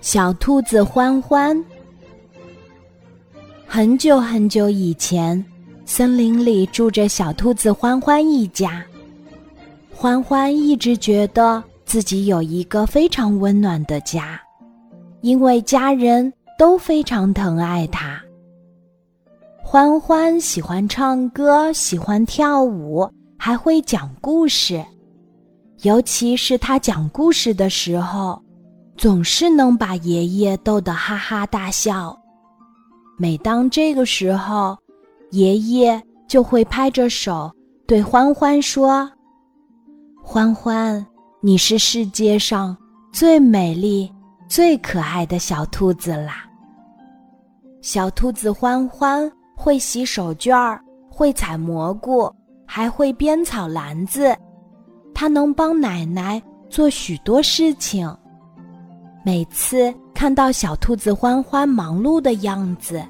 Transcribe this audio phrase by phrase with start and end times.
[0.00, 1.64] 小兔子欢欢。
[3.66, 5.42] 很久很久以前，
[5.86, 8.84] 森林里住着小兔子欢欢一家。
[9.94, 14.40] 欢欢一直觉得自己有一个非常温暖的家，
[15.20, 18.20] 因为家人都非常疼爱他。
[19.62, 23.08] 欢欢喜欢唱歌，喜欢跳舞，
[23.38, 24.84] 还会讲故事。
[25.82, 28.42] 尤其是他讲故事的时候，
[29.02, 32.16] 总是能把爷爷逗得哈哈大笑。
[33.18, 34.78] 每当这个时候，
[35.32, 37.52] 爷爷就会拍着手
[37.84, 39.10] 对欢欢说
[40.22, 41.04] ：“欢欢，
[41.40, 42.76] 你是世界上
[43.12, 44.08] 最美丽、
[44.48, 46.44] 最可爱的小兔子啦！”
[47.82, 52.32] 小兔子欢欢会洗手绢儿，会采蘑菇，
[52.64, 54.32] 还会编草篮子。
[55.12, 58.08] 它能帮奶奶做许多事情。
[59.24, 63.04] 每次看到小兔子欢欢忙碌的样子，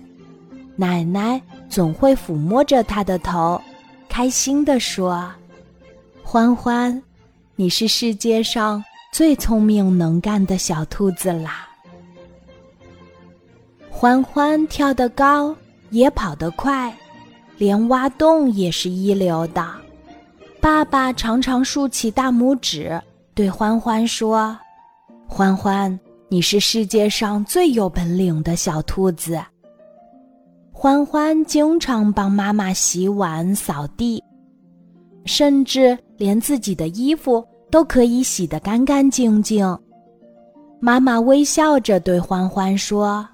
[0.77, 3.61] 奶奶总会抚摸着他的头，
[4.09, 5.31] 开心地说
[6.23, 7.03] ：“欢欢，
[7.57, 11.67] 你是世界上最聪明能干的小兔子啦！”
[13.89, 15.57] 欢欢跳得高，
[15.91, 16.95] 也跑得快，
[17.57, 19.67] 连挖洞也是一流的。
[20.61, 23.01] 爸爸常常竖起大拇指，
[23.35, 24.59] 对欢欢说
[25.35, 29.43] ：“欢欢，你是世界上最有本领的小兔子。”
[30.71, 34.23] 欢欢经常帮妈妈洗碗、扫地，
[35.25, 39.67] 甚至连自己的衣服都可以洗得干干净净。
[40.81, 43.27] 妈妈微笑着对欢欢说：“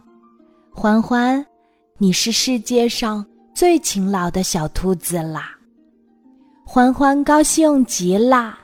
[0.70, 1.44] 欢欢，
[1.98, 5.50] 你是世界上最勤劳的小兔子啦。”
[6.64, 8.56] 欢欢高兴极了，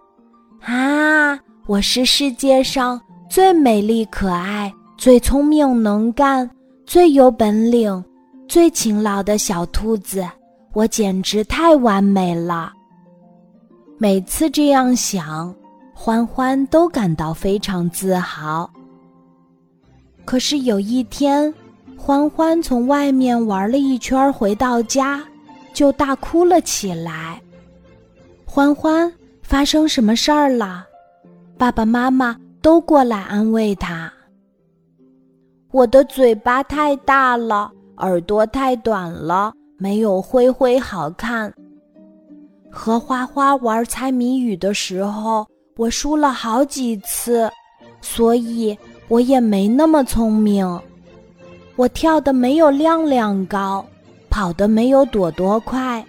[0.61, 1.37] 啊！
[1.67, 3.01] 我是世界上
[3.35, 6.49] 最美丽、可爱、最聪明、能干、
[6.87, 8.05] 最有本领、
[8.47, 10.25] 最勤劳的小兔子，
[10.73, 12.73] 我简直太完美了。
[13.99, 15.53] 每次这样想，
[15.93, 18.71] 欢欢都感到非常自豪。
[20.25, 21.53] 可是有一天，
[21.97, 25.21] 欢欢从外面玩了一圈，回到家
[25.73, 27.43] 就大哭了起来。
[28.45, 29.13] 欢欢，
[29.43, 30.87] 发生什么事儿了？
[31.59, 34.11] 爸爸妈妈都过来安慰他。
[35.71, 41.53] 我的嘴巴太大了，耳朵太短了，没有灰灰好看。
[42.71, 47.51] 和花花玩猜谜语的时候，我输了好几次，
[48.01, 48.75] 所以
[49.09, 50.67] 我也没那么聪明。
[51.77, 53.85] 我跳的没有亮亮高，
[54.31, 56.03] 跑的没有朵朵快。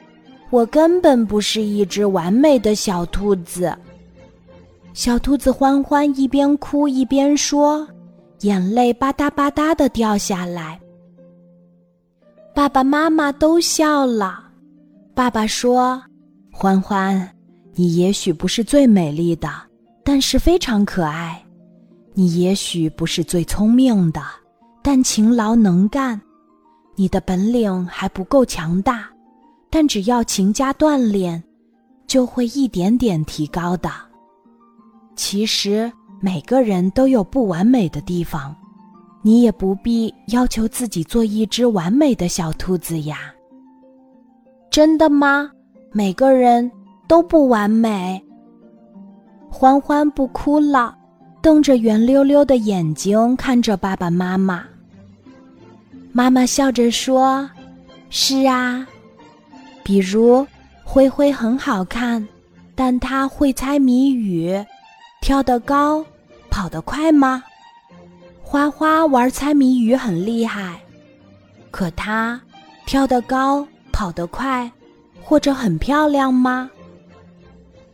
[0.51, 3.77] 我根本不是一只完美的小兔子。
[4.95, 7.85] 小兔子欢欢一边哭一边说，
[8.39, 10.79] 眼泪吧嗒吧嗒的掉下来。
[12.53, 14.41] 爸爸妈妈都笑了。
[15.13, 16.01] 爸爸说
[16.49, 17.29] ：“欢欢，
[17.73, 19.49] 你也许不是最美丽的，
[20.01, 21.43] 但是非常可爱。
[22.13, 24.21] 你也许不是最聪明的，
[24.81, 26.19] 但勤劳能干。
[26.95, 29.09] 你的本领还不够强大。”
[29.69, 31.43] 但只要勤加锻炼，
[32.07, 33.91] 就会一点点提高的。
[35.15, 38.55] 其实每个人都有不完美的地方，
[39.21, 43.33] 你也不必要求自己做一只完美的小兔子呀。
[44.69, 45.49] 真的吗？
[45.91, 46.69] 每个人
[47.07, 48.21] 都不完美。
[49.49, 50.93] 欢欢不哭了，
[51.41, 54.65] 瞪着圆溜溜的眼睛看着爸爸妈妈。
[56.11, 57.49] 妈妈笑着说
[58.09, 58.85] ：“是啊。”
[59.81, 60.45] 比如，
[60.83, 62.27] 灰灰很好看，
[62.73, 64.51] 但他会猜谜语，
[65.25, 66.05] 跳得高，
[66.51, 67.43] 跑得快吗？
[68.43, 70.79] 花花玩猜谜语很厉害，
[71.71, 72.39] 可他
[72.85, 74.71] 跳得高，跑得快，
[75.23, 76.69] 或者很漂亮吗？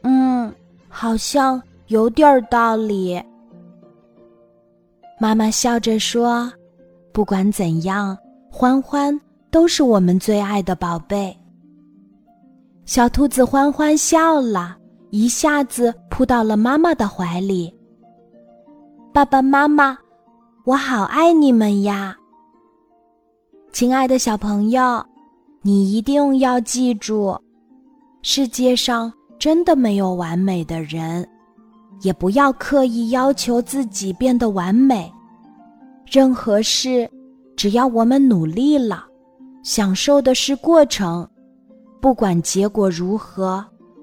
[0.02, 0.53] 嗯，
[0.90, 3.24] 好像有点道理。
[5.18, 6.51] 妈妈笑着说
[7.13, 8.18] ：“不管怎样，
[8.51, 9.18] 欢欢
[9.50, 11.33] 都是我们最爱的宝贝。”
[12.83, 14.78] 小兔子欢欢笑了，
[15.12, 17.74] 一下子扑到了妈妈的怀里。
[19.13, 19.98] 爸爸妈妈，
[20.63, 22.16] 我好爱你们呀！
[23.74, 25.06] 亲爱的小朋友，
[25.62, 27.38] 你一定要记住，
[28.22, 31.28] 世界上真的没有完美的人，
[32.04, 35.12] 也不要刻意要求自己变得完美。
[36.06, 37.10] 任何事，
[37.57, 39.06] 只要我们努力了，
[39.62, 41.28] 享受的是过程。
[42.00, 43.64] 不管结果如何，